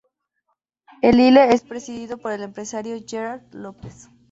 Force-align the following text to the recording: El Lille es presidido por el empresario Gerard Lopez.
El 1.03 1.17
Lille 1.17 1.53
es 1.53 1.61
presidido 1.61 2.17
por 2.17 2.31
el 2.31 2.41
empresario 2.41 2.97
Gerard 3.05 3.43
Lopez. 3.53 4.09